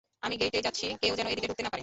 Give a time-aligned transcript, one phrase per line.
[0.25, 1.79] আমি গেইটে যাচ্ছি, কেউ যেন এদিকে ঢুকতে না পারে।